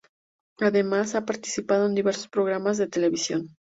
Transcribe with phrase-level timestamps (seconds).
[0.59, 3.53] Además ha participado en diversos programas de televisión.